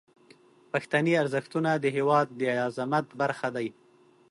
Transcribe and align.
پښتني 0.71 1.13
ارزښتونه 1.21 1.71
د 1.75 1.85
هیواد 1.97 2.27
د 2.39 2.41
عظمت 2.65 3.05
برخه 3.21 3.47
دي. 3.55 3.69